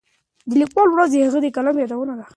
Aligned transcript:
د 0.49 0.51
لیکوالو 0.61 0.91
ورځ 0.93 1.09
د 1.11 1.15
هغوی 1.25 1.39
د 1.43 1.47
قلم 1.55 1.75
یادونه 1.81 2.13
ده. 2.19 2.25